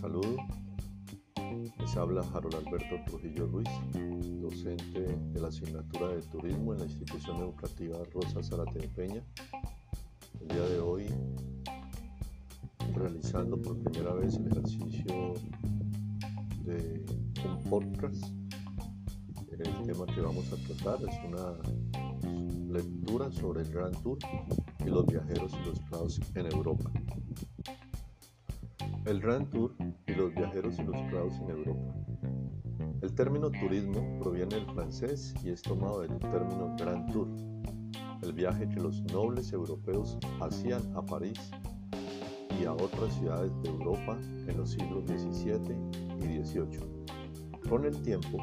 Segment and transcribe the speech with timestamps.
[0.00, 0.36] saludo.
[1.78, 3.68] Les habla Harold Alberto Trujillo Luis,
[4.40, 9.22] docente de la asignatura de Turismo en la institución educativa Rosa Zarate de Peña.
[10.40, 11.04] El día de hoy,
[12.94, 15.34] realizando por primera vez el ejercicio
[16.64, 17.04] de
[17.44, 18.24] un podcast.
[19.50, 21.58] El tema que vamos a tratar es una
[22.72, 24.16] lectura sobre el Grand Tour
[24.78, 26.90] y los viajeros ilustrados en Europa.
[29.10, 29.74] El Grand Tour
[30.06, 31.94] y los viajeros ilustrados en Europa.
[33.02, 37.26] El término turismo proviene del francés y es tomado del término Grand Tour,
[38.22, 41.50] el viaje que los nobles europeos hacían a París
[42.60, 45.76] y a otras ciudades de Europa en los siglos XVII
[46.20, 46.78] y XVIII.
[47.68, 48.38] Con el tiempo,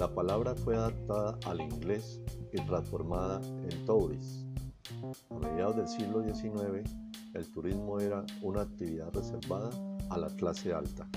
[0.00, 2.20] la palabra fue adaptada al inglés
[2.52, 4.48] y transformada en tourist.
[5.30, 6.90] A mediados del siglo XIX,
[7.34, 9.70] el turismo era una actividad reservada
[10.12, 11.08] a la clase alta.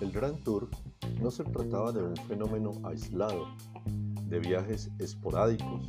[0.00, 0.68] El Grand Tour
[1.22, 3.46] no se trataba de un fenómeno aislado,
[4.26, 5.86] de viajes esporádicos,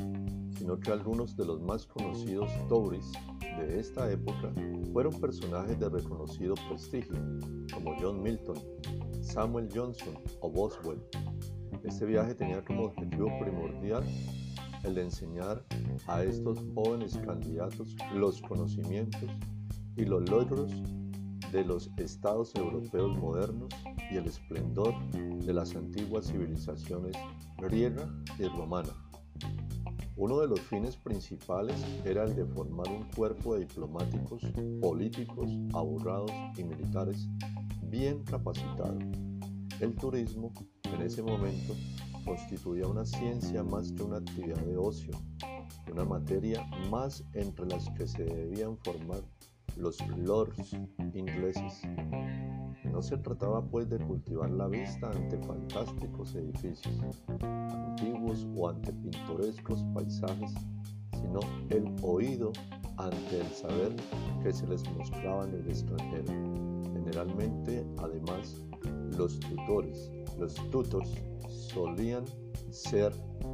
[0.58, 3.12] sino que algunos de los más conocidos tours
[3.58, 4.54] de esta época
[4.94, 7.16] fueron personajes de reconocido prestigio,
[7.74, 8.58] como John Milton,
[9.22, 11.02] Samuel Johnson o Boswell.
[11.84, 14.04] Este viaje tenía como objetivo primordial
[14.84, 15.66] el de enseñar
[16.08, 19.30] a estos jóvenes candidatos los conocimientos
[19.98, 20.72] y los logros
[21.52, 23.70] de los estados europeos modernos
[24.12, 27.16] y el esplendor de las antiguas civilizaciones
[27.58, 28.90] griega y romana.
[30.18, 31.76] Uno de los fines principales
[32.06, 34.42] era el de formar un cuerpo de diplomáticos,
[34.82, 37.28] políticos, abogados y militares
[37.84, 38.98] bien capacitado.
[39.82, 41.76] El turismo, en ese momento,
[42.24, 45.12] constituía una ciencia más que una actividad de ocio,
[45.92, 49.22] una materia más entre las que se debían formar
[49.78, 50.74] los lords
[51.14, 51.82] ingleses.
[52.92, 57.02] No se trataba pues de cultivar la vista ante fantásticos edificios
[57.42, 60.54] antiguos o ante pintorescos paisajes,
[61.12, 62.52] sino el oído
[62.98, 63.96] ante el saber
[64.44, 66.34] que se les mostraba en el extranjero.
[66.94, 68.62] Generalmente, además,
[69.18, 71.12] los tutores, los tutors
[71.50, 72.26] solían
[72.70, 73.14] ser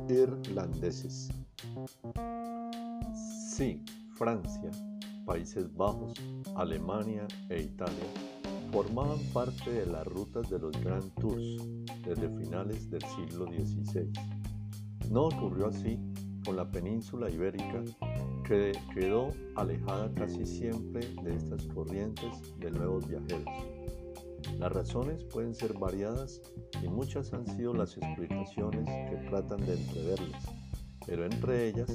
[0.10, 1.30] irlandeses.
[3.50, 3.84] Sí,
[4.16, 4.72] Francia,
[5.31, 6.14] Países Bajos,
[6.58, 8.03] Alemania e Italia
[8.69, 11.64] formaban parte de las rutas de los Grand Tours
[12.06, 14.12] desde finales del siglo XVI.
[15.09, 15.97] No ocurrió así
[16.44, 17.81] con la península ibérica,
[18.46, 23.48] que quedó alejada casi siempre de estas corrientes de nuevos viajeros.
[24.59, 26.42] Las razones pueden ser variadas
[26.84, 30.61] y muchas han sido las explicaciones que tratan de entreverlas
[31.06, 31.89] pero entre ellas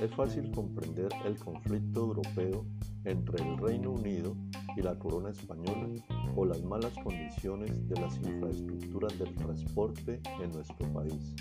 [0.00, 2.66] es fácil comprender el conflicto europeo
[3.04, 4.36] entre el Reino Unido
[4.76, 5.88] y la corona española
[6.34, 11.34] o las malas condiciones de las infraestructuras del transporte en nuestro país.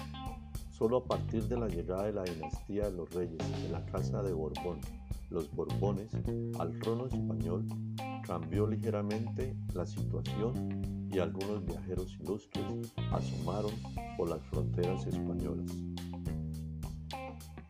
[0.70, 4.24] Solo a partir de la llegada de la dinastía de los reyes de la Casa
[4.24, 4.80] de Borbón,
[5.30, 6.12] los Borbones,
[6.60, 7.66] al trono español,
[8.26, 12.66] cambió ligeramente la situación y algunos viajeros ilustres
[13.12, 13.72] asomaron
[14.18, 15.72] por las fronteras españolas.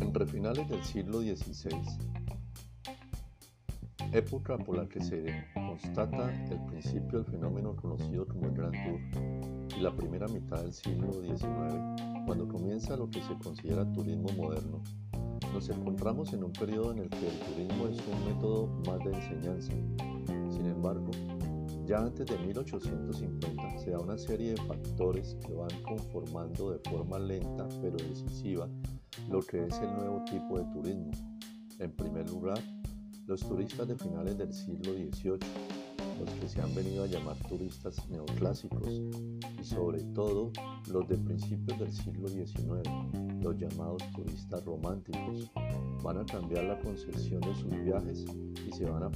[0.01, 1.77] Entre finales del siglo XVI,
[4.11, 8.99] época por la que se constata el principio del fenómeno conocido como el Grand Tour,
[9.77, 14.81] y la primera mitad del siglo XIX, cuando comienza lo que se considera turismo moderno,
[15.53, 19.13] nos encontramos en un periodo en el que el turismo es un método más de
[19.13, 19.71] enseñanza.
[20.49, 21.11] Sin embargo,
[21.85, 27.19] ya antes de 1850 se da una serie de factores que van conformando de forma
[27.19, 28.67] lenta pero decisiva
[29.29, 31.11] lo que es el nuevo tipo de turismo.
[31.79, 32.59] En primer lugar,
[33.27, 35.39] los turistas de finales del siglo XVIII,
[36.19, 38.87] los que se han venido a llamar turistas neoclásicos,
[39.59, 40.51] y sobre todo
[40.91, 45.51] los de principios del siglo XIX, los llamados turistas románticos,
[46.03, 48.25] van a cambiar la concepción de sus viajes
[48.67, 49.11] y se van a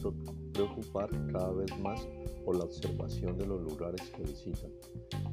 [0.54, 2.08] preocupar cada vez más
[2.46, 4.72] o la observación de los lugares que visitan.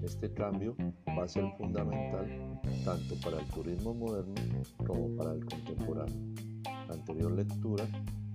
[0.02, 0.74] Este cambio
[1.18, 4.34] va a ser fundamental tanto para el turismo moderno
[4.86, 6.16] como para el contemporáneo.
[6.64, 7.86] La anterior lectura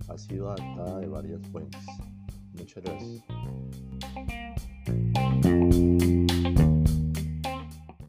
[0.08, 1.82] ha sido adaptada de varias fuentes.
[2.54, 3.24] Muchas gracias.